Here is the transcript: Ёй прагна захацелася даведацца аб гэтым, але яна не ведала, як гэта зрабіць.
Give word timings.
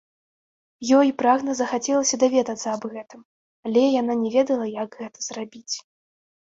Ёй 0.99 1.09
прагна 1.19 1.51
захацелася 1.59 2.15
даведацца 2.25 2.67
аб 2.75 2.83
гэтым, 2.97 3.21
але 3.69 3.81
яна 4.01 4.13
не 4.27 4.35
ведала, 4.41 4.65
як 4.83 4.89
гэта 5.05 5.19
зрабіць. 5.31 5.75